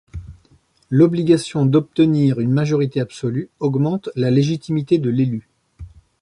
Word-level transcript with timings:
L'obligation 0.89 1.67
d'obtenir 1.67 2.39
une 2.39 2.49
majorité 2.51 2.99
absolue 2.99 3.51
augmente 3.59 4.09
la 4.15 4.31
légitimité 4.31 4.97
de 4.97 5.11
l'élu. 5.11 5.47